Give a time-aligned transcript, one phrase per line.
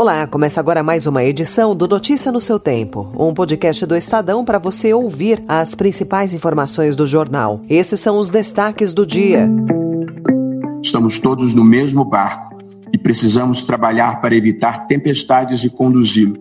[0.00, 4.46] Olá, começa agora mais uma edição do Notícia no seu Tempo, um podcast do Estadão
[4.46, 7.60] para você ouvir as principais informações do jornal.
[7.68, 9.46] Esses são os destaques do dia.
[10.82, 12.56] Estamos todos no mesmo barco
[12.90, 16.32] e precisamos trabalhar para evitar tempestades e conduzi-lo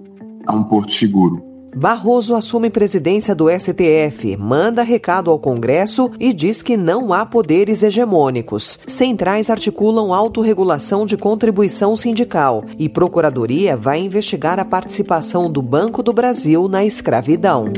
[0.48, 1.49] a um porto seguro.
[1.76, 7.84] Barroso assume presidência do STF, manda recado ao Congresso e diz que não há poderes
[7.84, 8.80] hegemônicos.
[8.88, 16.12] Centrais articulam autorregulação de contribuição sindical e Procuradoria vai investigar a participação do Banco do
[16.12, 17.72] Brasil na escravidão.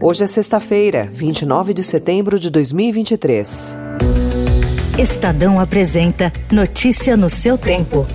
[0.00, 3.76] Hoje é sexta-feira, 29 de setembro de 2023.
[4.98, 8.06] Estadão apresenta Notícia no seu tempo.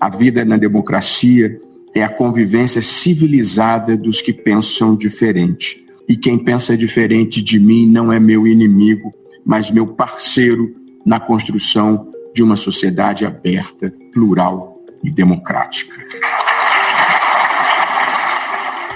[0.00, 1.60] A vida na democracia
[1.94, 5.84] é a convivência civilizada dos que pensam diferente.
[6.08, 9.12] E quem pensa diferente de mim não é meu inimigo,
[9.44, 15.94] mas meu parceiro na construção de uma sociedade aberta, plural e democrática.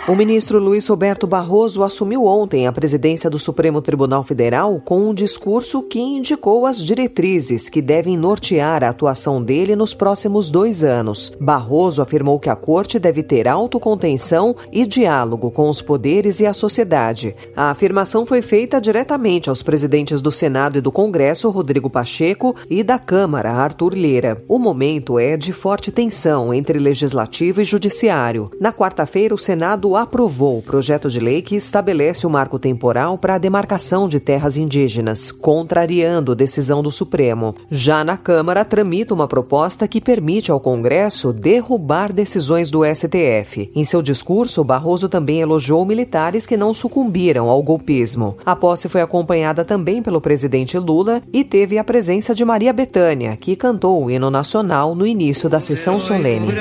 [0.06, 5.14] O ministro Luiz Roberto Barroso assumiu ontem a presidência do Supremo Tribunal Federal com um
[5.14, 11.32] discurso que indicou as diretrizes que devem nortear a atuação dele nos próximos dois anos.
[11.40, 16.52] Barroso afirmou que a corte deve ter autocontenção e diálogo com os poderes e a
[16.52, 17.34] sociedade.
[17.56, 22.84] A afirmação foi feita diretamente aos presidentes do Senado e do Congresso, Rodrigo Pacheco, e
[22.84, 24.44] da Câmara, Arthur Lira.
[24.46, 28.50] O momento é de forte tensão entre legislativo e judiciário.
[28.60, 33.34] Na quarta-feira, o Senado aprovou o projeto de lei que estabelece o marco temporal para
[33.34, 37.54] a demarcação de terras indígenas, contrariando decisão do Supremo.
[37.70, 43.70] Já na Câmara, tramita uma proposta que permite ao Congresso derrubar decisões do STF.
[43.74, 48.36] Em seu discurso, Barroso também elogiou militares que não sucumbiram ao golpismo.
[48.44, 53.36] A posse foi acompanhada também pelo presidente Lula e teve a presença de Maria Bethânia,
[53.36, 56.54] que cantou o hino nacional no início da sessão solene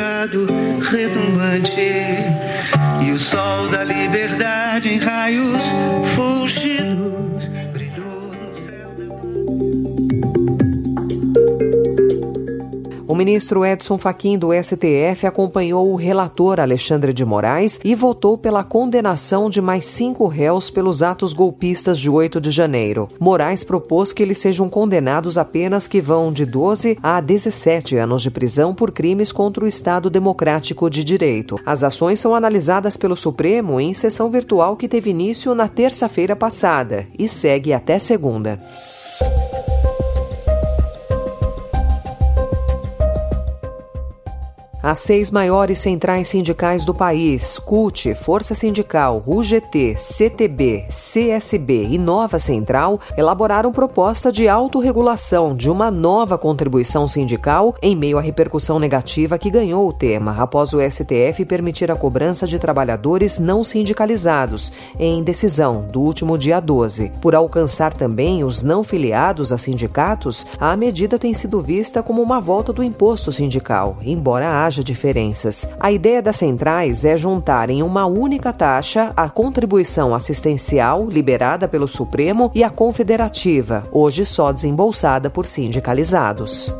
[3.13, 5.62] o sol da liberdade em raios
[6.16, 6.72] fugidos
[13.23, 19.50] ministro Edson Fachin do STF acompanhou o relator Alexandre de Moraes e votou pela condenação
[19.50, 23.07] de mais cinco réus pelos atos golpistas de 8 de janeiro.
[23.22, 28.29] Moraes propôs que eles sejam condenados apenas que vão de 12 a 17 anos de
[28.29, 31.57] prisão por crimes contra o Estado Democrático de Direito.
[31.66, 37.07] As ações são analisadas pelo Supremo em sessão virtual que teve início na terça-feira passada
[37.17, 38.59] e segue até segunda.
[44.86, 52.38] As seis maiores centrais sindicais do país, CUT, Força Sindical, UGT, CTB, CSB e Nova
[52.38, 59.38] Central, elaboraram proposta de autorregulação de uma nova contribuição sindical em meio à repercussão negativa
[59.38, 65.24] que ganhou o tema, após o STF permitir a cobrança de trabalhadores não sindicalizados, em
[65.24, 67.10] decisão do último dia 12.
[67.22, 72.42] Por alcançar também os não filiados a sindicatos, a medida tem sido vista como uma
[72.42, 75.67] volta do imposto sindical, embora haja haja diferenças.
[75.79, 81.88] A ideia das centrais é juntar em uma única taxa a contribuição assistencial liberada pelo
[81.88, 86.73] Supremo e a confederativa, hoje só desembolsada por sindicalizados.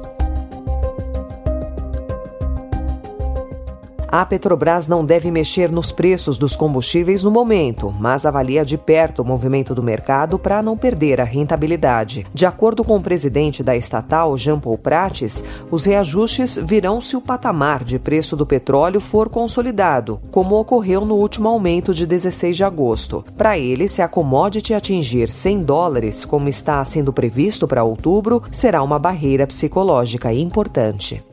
[4.14, 9.24] A Petrobras não deve mexer nos preços dos combustíveis no momento, mas avalia de perto
[9.24, 12.24] o movimento do mercado para não perder a rentabilidade.
[12.32, 17.22] De acordo com o presidente da estatal, Jean Paul Prates, os reajustes virão se o
[17.22, 22.64] patamar de preço do petróleo for consolidado, como ocorreu no último aumento de 16 de
[22.64, 23.26] agosto.
[23.36, 28.84] Para ele, se a commodity atingir 100 dólares, como está sendo previsto para outubro, será
[28.84, 31.33] uma barreira psicológica importante.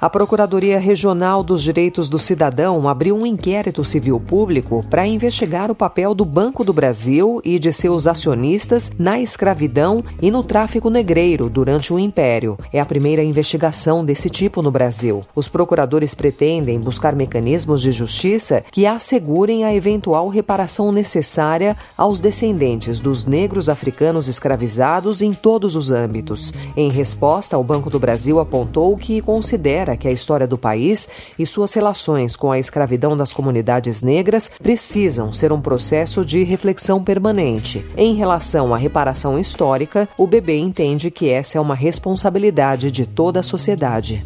[0.00, 5.74] A Procuradoria Regional dos Direitos do Cidadão abriu um inquérito civil público para investigar o
[5.74, 11.50] papel do Banco do Brasil e de seus acionistas na escravidão e no tráfico negreiro
[11.50, 12.56] durante o Império.
[12.72, 15.20] É a primeira investigação desse tipo no Brasil.
[15.34, 23.00] Os procuradores pretendem buscar mecanismos de justiça que assegurem a eventual reparação necessária aos descendentes
[23.00, 26.54] dos negros africanos escravizados em todos os âmbitos.
[26.74, 31.08] Em resposta, o Banco do Brasil apontou que considera que a história do país
[31.38, 37.02] e suas relações com a escravidão das comunidades negras precisam ser um processo de reflexão
[37.02, 37.84] permanente.
[37.96, 43.40] Em relação à reparação histórica, o bebê entende que essa é uma responsabilidade de toda
[43.40, 44.24] a sociedade.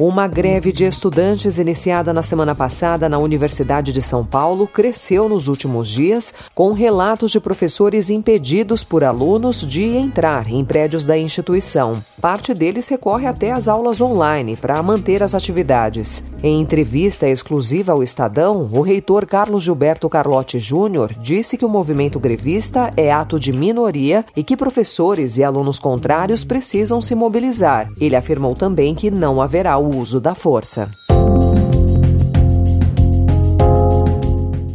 [0.00, 5.48] Uma greve de estudantes iniciada na semana passada na Universidade de São Paulo cresceu nos
[5.48, 12.00] últimos dias, com relatos de professores impedidos por alunos de entrar em prédios da instituição.
[12.20, 16.22] Parte deles recorre até às aulas online para manter as atividades.
[16.44, 22.20] Em entrevista exclusiva ao Estadão, o reitor Carlos Gilberto Carlotti Júnior disse que o movimento
[22.20, 27.90] grevista é ato de minoria e que professores e alunos contrários precisam se mobilizar.
[28.00, 30.88] Ele afirmou também que não haverá uso da força.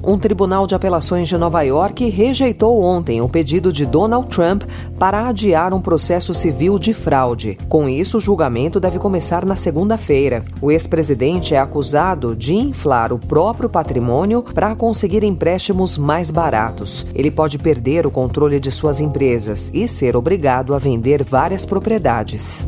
[0.05, 4.63] Um tribunal de apelações de Nova York rejeitou ontem o pedido de Donald Trump
[4.99, 7.57] para adiar um processo civil de fraude.
[7.69, 10.43] Com isso, o julgamento deve começar na segunda-feira.
[10.61, 17.07] O ex-presidente é acusado de inflar o próprio patrimônio para conseguir empréstimos mais baratos.
[17.15, 22.67] Ele pode perder o controle de suas empresas e ser obrigado a vender várias propriedades.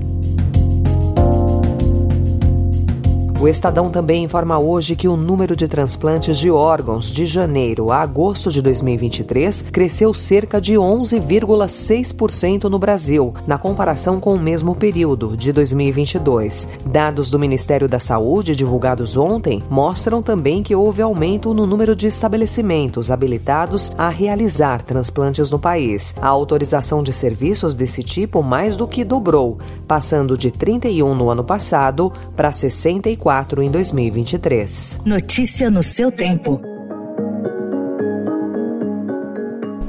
[3.45, 7.97] O Estadão também informa hoje que o número de transplantes de órgãos de janeiro a
[7.97, 15.37] agosto de 2023 cresceu cerca de 11,6% no Brasil, na comparação com o mesmo período
[15.37, 16.69] de 2022.
[16.87, 22.07] Dados do Ministério da Saúde divulgados ontem mostram também que houve aumento no número de
[22.07, 26.15] estabelecimentos habilitados a realizar transplantes no país.
[26.19, 31.43] A autorização de serviços desse tipo mais do que dobrou, passando de 31 no ano
[31.43, 35.01] passado para 64 4 em 2023.
[35.05, 36.61] Notícia no seu tempo.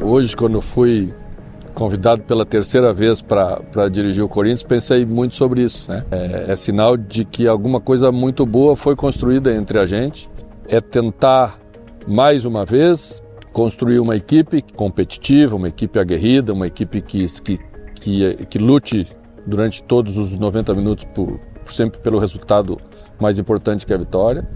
[0.03, 1.15] Hoje, quando fui
[1.73, 5.89] convidado pela terceira vez para dirigir o Corinthians, pensei muito sobre isso.
[5.89, 6.05] Né?
[6.11, 10.29] É, é, sinal de que alguma coisa muito boa foi construída entre a gente.
[10.67, 11.57] É tentar,
[12.05, 13.23] mais uma vez,
[13.53, 17.61] construir uma equipe competitiva, uma equipe aguerrida, uma equipe que, que,
[17.95, 19.07] que, que lute
[19.47, 21.39] durante todos os 90 minutos por,
[21.73, 22.79] sempre pelo resultado
[23.21, 24.47] mais importante que a vitória,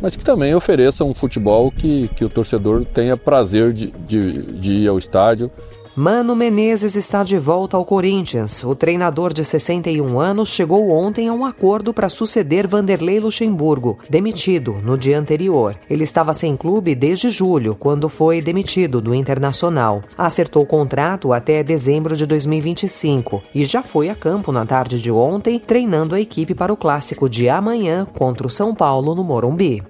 [0.00, 4.72] mas que também ofereça um futebol que, que o torcedor tenha prazer de, de, de
[4.74, 5.50] ir ao estádio
[6.00, 8.62] Mano Menezes está de volta ao Corinthians.
[8.62, 14.74] O treinador de 61 anos chegou ontem a um acordo para suceder Vanderlei Luxemburgo, demitido
[14.74, 15.76] no dia anterior.
[15.90, 20.04] Ele estava sem clube desde julho, quando foi demitido do Internacional.
[20.16, 25.10] Acertou o contrato até dezembro de 2025 e já foi a campo na tarde de
[25.10, 29.82] ontem, treinando a equipe para o clássico de amanhã contra o São Paulo no Morumbi.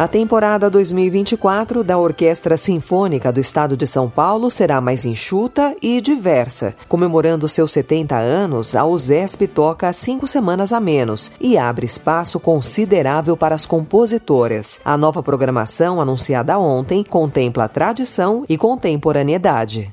[0.00, 6.00] A temporada 2024 da Orquestra Sinfônica do Estado de São Paulo será mais enxuta e
[6.00, 6.74] diversa.
[6.88, 13.36] Comemorando seus 70 anos, a USESP toca cinco semanas a menos e abre espaço considerável
[13.36, 14.80] para as compositoras.
[14.82, 19.92] A nova programação, anunciada ontem, contempla tradição e contemporaneidade.